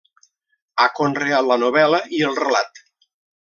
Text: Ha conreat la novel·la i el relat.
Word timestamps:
Ha 0.77 0.87
conreat 1.01 1.47
la 1.51 1.59
novel·la 1.67 2.03
i 2.21 2.25
el 2.31 2.41
relat. 2.43 2.85